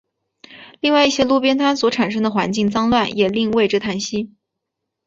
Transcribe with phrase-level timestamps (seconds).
[0.79, 4.33] 另外一些路边摊所产生的环境脏乱也令为之叹息。